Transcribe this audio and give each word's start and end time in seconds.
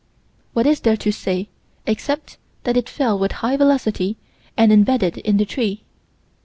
What 0.53 0.65
is 0.65 0.79
there 0.79 0.97
to 0.97 1.11
say, 1.11 1.49
except 1.85 2.37
that 2.63 2.75
it 2.75 2.89
fell 2.89 3.19
with 3.19 3.33
high 3.45 3.55
velocity 3.55 4.17
and 4.57 4.73
embedded 4.73 5.19
in 5.19 5.37
the 5.37 5.45
tree? 5.45 5.83